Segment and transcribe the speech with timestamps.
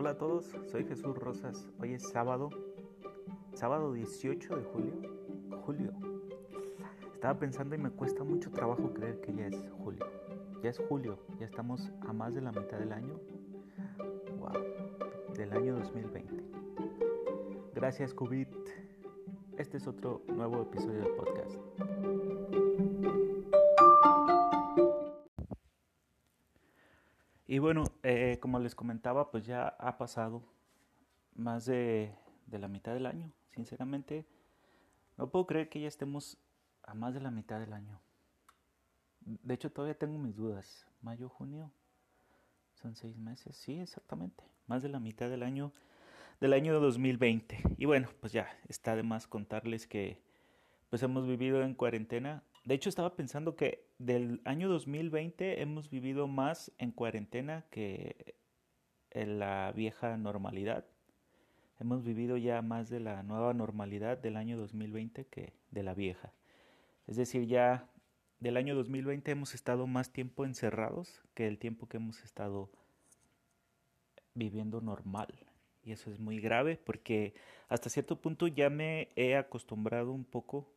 [0.00, 1.68] Hola a todos, soy Jesús Rosas.
[1.78, 2.48] Hoy es sábado,
[3.52, 4.94] sábado 18 de julio.
[5.66, 5.92] Julio.
[7.12, 10.06] Estaba pensando y me cuesta mucho trabajo creer que ya es julio.
[10.62, 13.20] Ya es julio, ya estamos a más de la mitad del año.
[14.38, 16.44] Wow, del año 2020.
[17.74, 18.48] Gracias, COVID.
[19.58, 22.69] Este es otro nuevo episodio del podcast.
[27.50, 30.44] Y bueno, eh, como les comentaba, pues ya ha pasado
[31.34, 32.14] más de,
[32.48, 33.32] la mitad del año.
[33.48, 34.24] Sinceramente,
[35.18, 36.38] no puedo creer que ya estemos
[36.84, 38.00] a más de la mitad del año.
[39.22, 40.86] De hecho, todavía tengo mis dudas.
[41.02, 41.72] Mayo, junio,
[42.74, 43.56] son seis meses.
[43.56, 44.44] Sí, exactamente.
[44.68, 45.72] Más de la mitad del año
[46.40, 47.58] del año 2020.
[47.78, 50.22] Y bueno, pues ya está de más contarles que
[50.88, 56.28] pues hemos vivido en cuarentena de hecho, estaba pensando que del año 2020 hemos vivido
[56.28, 58.34] más en cuarentena que
[59.10, 60.84] en la vieja normalidad.
[61.78, 66.34] Hemos vivido ya más de la nueva normalidad del año 2020 que de la vieja.
[67.06, 67.88] Es decir, ya
[68.38, 72.70] del año 2020 hemos estado más tiempo encerrados que el tiempo que hemos estado
[74.34, 75.28] viviendo normal.
[75.82, 77.34] Y eso es muy grave porque
[77.68, 80.70] hasta cierto punto ya me he acostumbrado un poco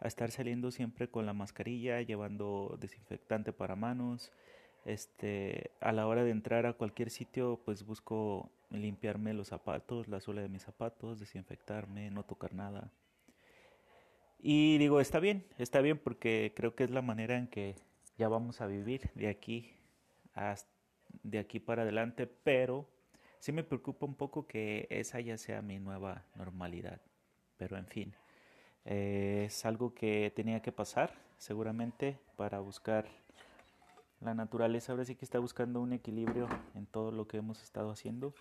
[0.00, 4.32] a estar saliendo siempre con la mascarilla, llevando desinfectante para manos.
[4.84, 10.20] Este, a la hora de entrar a cualquier sitio, pues busco limpiarme los zapatos, la
[10.20, 12.90] suela de mis zapatos, desinfectarme, no tocar nada.
[14.38, 17.74] Y digo, está bien, está bien porque creo que es la manera en que
[18.16, 19.74] ya vamos a vivir de aquí
[21.22, 22.88] de aquí para adelante, pero
[23.38, 27.00] sí me preocupa un poco que esa ya sea mi nueva normalidad.
[27.56, 28.14] Pero en fin.
[28.90, 33.06] Eh, es algo que tenía que pasar, seguramente, para buscar
[34.22, 34.92] la naturaleza.
[34.92, 38.32] Ahora sí que está buscando un equilibrio en todo lo que hemos estado haciendo.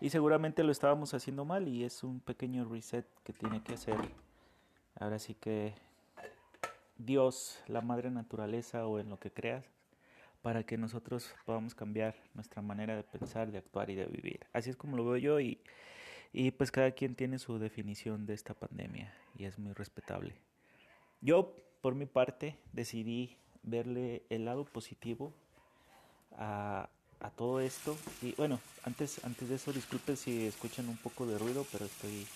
[0.00, 3.96] Y seguramente lo estábamos haciendo mal y es un pequeño reset que tiene que hacer.
[5.00, 5.74] Ahora sí que
[6.96, 9.64] Dios, la madre naturaleza o en lo que creas,
[10.42, 14.46] para que nosotros podamos cambiar nuestra manera de pensar, de actuar y de vivir.
[14.52, 15.58] Así es como lo veo yo y
[16.36, 20.34] y pues cada quien tiene su definición de esta pandemia y es muy respetable.
[21.22, 25.32] Yo, por mi parte, decidí verle el lado positivo
[26.32, 27.96] a, a todo esto.
[28.20, 32.26] Y bueno, antes, antes de eso, disculpen si escuchan un poco de ruido, pero estoy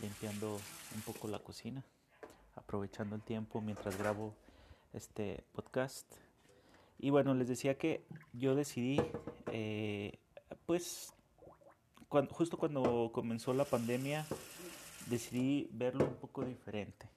[0.00, 0.58] limpiando
[0.94, 1.84] un poco la cocina,
[2.54, 4.34] aprovechando el tiempo mientras grabo
[4.94, 6.10] este podcast.
[6.98, 8.98] Y bueno, les decía que yo decidí,
[9.52, 10.20] eh,
[10.64, 11.12] pues,
[12.08, 14.26] justo cuando comenzó la pandemia
[15.06, 17.08] decidí verlo un poco diferente.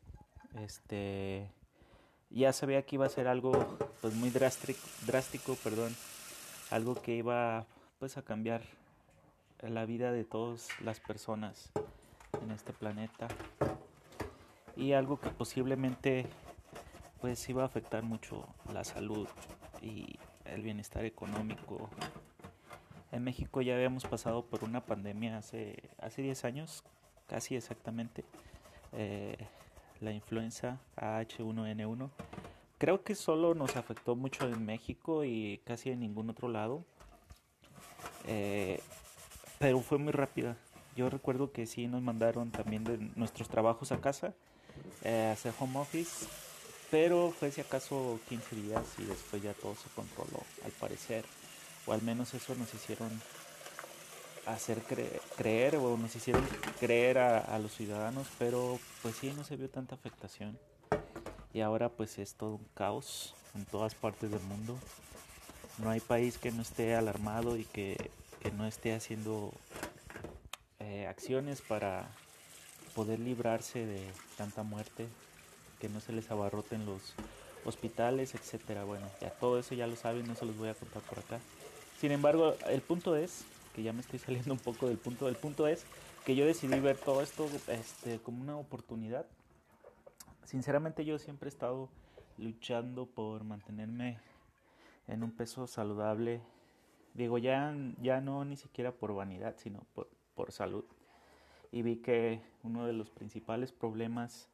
[0.62, 1.50] Este
[2.30, 3.52] ya sabía que iba a ser algo
[4.02, 5.96] pues muy drástico, drástico, perdón,
[6.70, 7.66] algo que iba
[7.98, 8.62] pues a cambiar
[9.62, 11.72] la vida de todas las personas
[12.42, 13.28] en este planeta
[14.76, 16.28] y algo que posiblemente
[17.20, 19.28] pues iba a afectar mucho la salud
[19.82, 21.90] y el bienestar económico
[23.12, 26.84] en México ya habíamos pasado por una pandemia hace, hace 10 años,
[27.28, 28.24] casi exactamente,
[28.94, 29.38] eh,
[30.00, 32.10] la influenza H1N1.
[32.78, 36.86] Creo que solo nos afectó mucho en México y casi en ningún otro lado.
[38.28, 38.80] Eh,
[39.58, 40.56] pero fue muy rápida.
[40.96, 44.34] Yo recuerdo que sí nos mandaron también de nuestros trabajos a casa,
[45.04, 46.28] eh, hacer home office,
[46.90, 51.26] pero fue si acaso 15 días y después ya todo se controló, al parecer
[51.90, 53.10] o al menos eso nos hicieron
[54.46, 54.80] hacer
[55.36, 56.48] creer o nos hicieron
[56.80, 60.58] creer a, los ciudadanos, pero pues sí, no se vio tanta afectación.
[61.52, 64.78] Y ahora pues es todo un caos en todas partes del mundo.
[65.80, 68.12] No hay país que no esté alarmado y que,
[68.56, 69.52] no esté haciendo
[70.80, 72.08] eh, acciones para
[72.96, 74.08] poder librarse de
[74.38, 75.08] tanta muerte,
[75.80, 77.14] que no se les abarroten los
[77.66, 78.84] hospitales, etcétera.
[78.84, 81.40] Bueno, ya todo eso ya lo saben, no se los voy a contar por acá.
[82.00, 83.44] Sin embargo, el punto es,
[83.76, 85.86] que ya me estoy saliendo un poco del punto, el punto es
[86.26, 89.26] que yo decidí ver todo esto este, como una oportunidad.
[90.46, 91.90] Sinceramente yo siempre he estado
[92.38, 94.18] luchando por mantenerme
[95.08, 96.42] en un peso saludable.
[97.16, 100.86] Digo, ya, ya no ni siquiera por vanidad, sino por, por salud.
[101.70, 104.48] Y vi que uno de los principales problemas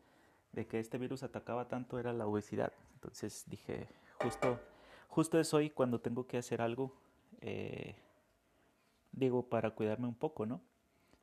[0.51, 2.74] de que este virus atacaba tanto era la obesidad.
[2.95, 3.88] Entonces dije,
[4.19, 4.59] justo,
[5.09, 7.05] justo es hoy cuando tengo que hacer algo
[7.45, 7.95] eh,
[9.12, 10.62] digo, para cuidarme un poco, ¿no?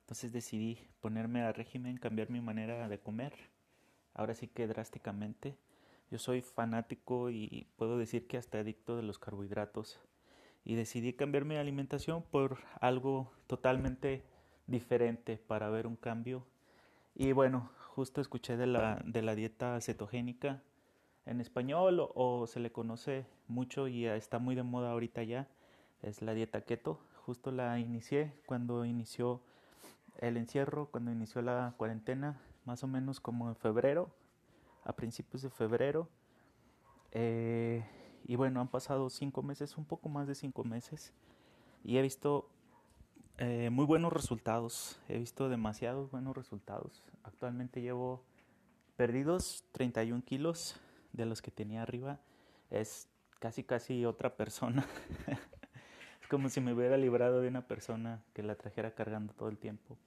[0.00, 3.34] Entonces decidí ponerme a régimen, cambiar mi manera de comer.
[4.14, 5.56] Ahora sí que drásticamente.
[6.10, 10.00] Yo soy fanático y puedo decir que hasta adicto de los carbohidratos.
[10.64, 14.22] y decidí cambiar mi alimentación por algo totalmente
[14.69, 16.46] diferente para ver un cambio.
[17.14, 20.62] Y bueno, justo escuché de la, de la dieta cetogénica
[21.26, 25.48] en español o, se le conoce mucho y está muy de moda ahorita ya,
[26.02, 27.00] es la dieta keto.
[27.25, 29.40] Justo la inicié cuando inició
[30.19, 34.10] el encierro, cuando inició la cuarentena, más o menos como en febrero,
[34.84, 36.08] a principios de febrero.
[37.12, 37.84] Eh,
[38.25, 41.12] y bueno, han pasado cinco meses, un poco más de cinco meses,
[41.84, 42.48] y he visto
[43.38, 45.00] eh, muy buenos resultados.
[45.08, 47.02] He visto demasiados buenos resultados.
[47.22, 48.22] Actualmente llevo
[48.96, 50.76] perdidos 31 kilos
[51.12, 52.20] de los que tenía arriba.
[52.70, 53.08] Es
[53.40, 54.87] casi, casi otra persona.
[56.32, 59.99] como si me hubiera librado de una persona que la trajera cargando todo el tiempo.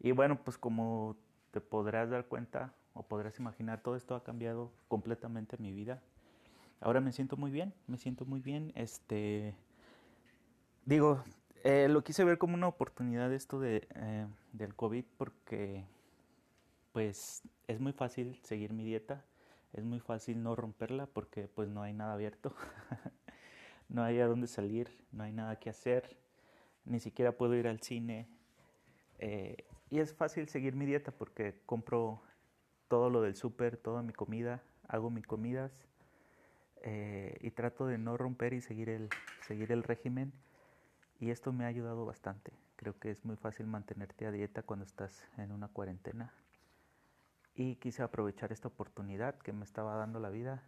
[0.00, 1.18] Y bueno, pues como
[1.50, 6.00] te podrás dar cuenta o podrás imaginar, todo esto ha cambiado completamente mi vida.
[6.80, 8.72] Ahora me siento muy bien, me siento muy bien.
[8.74, 9.54] Este,
[10.86, 11.22] digo,
[11.62, 15.84] eh, lo quise ver como una oportunidad esto de, eh, del COVID porque
[16.92, 19.26] pues es muy fácil seguir mi dieta,
[19.74, 22.54] es muy fácil no romperla porque pues no hay nada abierto,
[23.90, 26.16] no hay a dónde salir, no hay nada que hacer,
[26.84, 28.26] ni siquiera puedo ir al cine.
[29.18, 32.22] Eh, y es fácil seguir mi dieta porque compro
[32.88, 35.86] todo lo del súper, toda mi comida, hago mis comidas
[37.40, 39.10] y trato de no romper y seguir el,
[39.42, 40.32] seguir el régimen
[41.20, 42.52] y esto me ha ayudado bastante.
[42.76, 46.32] Creo que es muy fácil mantenerte a dieta cuando estás en una cuarentena.
[47.54, 50.62] Y quise aprovechar esta oportunidad que me estaba dando la vida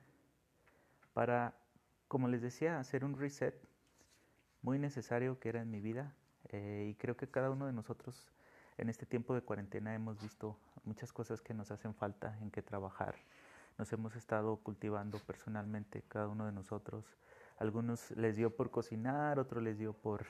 [1.15, 1.55] para,
[2.13, 3.59] como les decía, hacer un reset
[4.61, 6.15] muy necesario que era en mi vida.
[6.51, 8.31] Eh, y creo que cada uno de nosotros
[8.77, 12.61] en este tiempo de cuarentena hemos visto muchas cosas que nos hacen falta en que
[12.61, 13.15] trabajar.
[13.79, 17.17] Nos hemos estado cultivando personalmente cada uno de nosotros
[17.57, 20.27] algunos les dio por cocinar, otros les dio por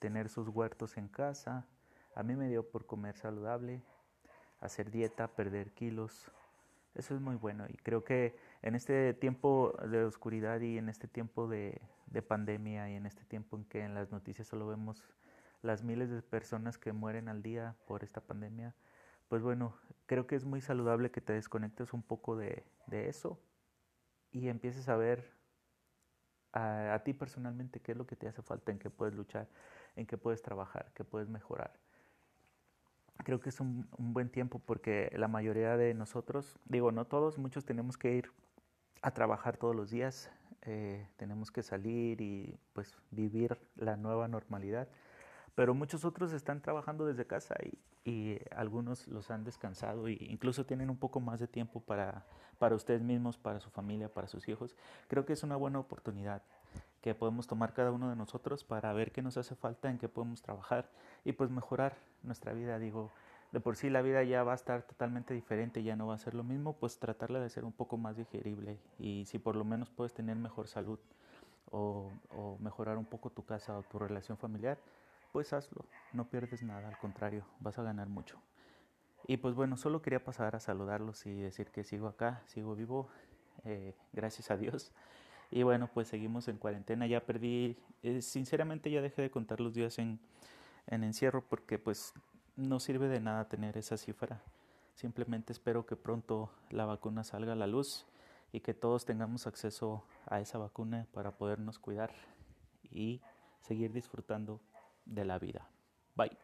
[0.00, 1.66] tener sus huertos en casa.
[2.14, 3.80] A mí me dio por comer saludable,
[4.60, 6.30] hacer dieta, perder kilos.
[6.94, 11.08] Eso es muy bueno y creo que en este tiempo de oscuridad y en este
[11.08, 11.80] tiempo de,
[12.28, 15.02] pandemia y en este tiempo en que en las noticias solo vemos
[15.62, 18.74] las miles de personas que mueren al día por esta pandemia,
[19.28, 19.74] pues bueno,
[20.04, 23.40] creo que es muy saludable que te desconectes un poco de, eso
[24.30, 25.32] y empieces a ver
[26.52, 29.48] a, ti personalmente qué es lo que te hace falta, en qué puedes luchar,
[29.96, 31.72] en qué puedes trabajar, qué puedes mejorar.
[33.24, 37.64] Creo que es un, buen tiempo porque la mayoría de nosotros, digo, no todos, muchos
[37.64, 38.32] tenemos que ir
[39.00, 40.30] a trabajar todos los días,
[40.62, 44.88] eh, tenemos que salir y pues vivir la nueva normalidad
[45.54, 50.64] pero muchos otros están trabajando desde casa y, y, algunos los han descansado e incluso
[50.64, 52.24] tienen un poco más de tiempo para,
[52.58, 54.76] para ustedes mismos, para su familia, para sus hijos.
[55.08, 56.42] Creo que es una buena oportunidad
[57.02, 60.08] que podemos tomar cada uno de nosotros para ver qué nos hace falta, en qué
[60.08, 60.88] podemos trabajar
[61.24, 62.78] y pues mejorar nuestra vida.
[62.78, 63.10] Digo,
[63.50, 66.18] de por sí la vida ya va a estar totalmente diferente, ya no va a
[66.18, 69.64] ser lo mismo, pues tratarla de ser un poco más digerible y si por lo
[69.64, 70.98] menos puedes tener mejor salud
[71.70, 72.10] o,
[72.60, 74.78] mejorar un poco tu casa o tu relación familiar,
[75.32, 78.38] pues hazlo, no pierdes nada, al contrario, vas a ganar mucho.
[79.26, 83.08] Y pues bueno, solo quería pasar a saludarlos y decir que sigo acá, sigo vivo,
[83.64, 84.92] eh, gracias a Dios.
[85.52, 89.74] Y bueno, pues seguimos en cuarentena, ya perdí, eh, sinceramente ya dejé de contar los
[89.74, 90.18] días en,
[90.86, 92.14] en encierro porque pues
[92.56, 94.42] no sirve de nada tener esa cifra.
[94.94, 98.06] Simplemente espero que pronto la vacuna salga a la luz
[98.50, 102.12] y que todos tengamos acceso a esa vacuna para podernos cuidar
[102.90, 103.20] y
[103.60, 104.60] seguir disfrutando
[105.04, 105.68] de la vida.
[106.16, 106.38] Bye.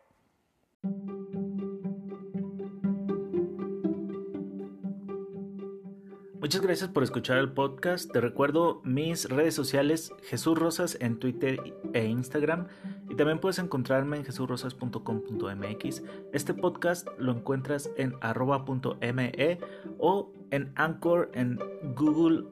[6.40, 8.12] Muchas gracias por escuchar el podcast.
[8.12, 11.58] Te recuerdo mis redes sociales, Jesús Rosas en Twitter
[11.94, 12.68] e Instagram.
[13.10, 16.02] Y también puedes encontrarme en jesurrosas.com.mx.
[16.32, 19.58] Este podcast lo encuentras en arroba.me
[19.98, 21.58] o en Anchor, en
[21.96, 22.44] Google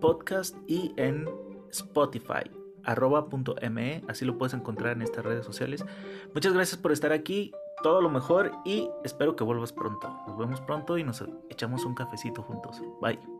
[0.00, 1.26] Podcast y en
[1.70, 2.50] Spotify
[2.84, 5.84] arroba.me, así lo puedes encontrar en estas redes sociales.
[6.34, 10.08] Muchas gracias por estar aquí, todo lo mejor y espero que vuelvas pronto.
[10.26, 12.82] Nos vemos pronto y nos echamos un cafecito juntos.
[13.00, 13.31] Bye.